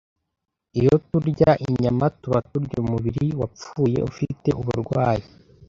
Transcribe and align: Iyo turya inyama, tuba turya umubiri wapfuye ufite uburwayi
Iyo 0.79 0.95
turya 1.09 1.51
inyama, 1.67 2.05
tuba 2.21 2.39
turya 2.51 2.77
umubiri 2.83 3.25
wapfuye 3.39 3.99
ufite 4.11 4.49
uburwayi 4.61 5.25